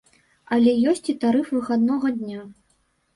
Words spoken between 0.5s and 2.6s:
Але ёсць і тарыф выхаднога дня.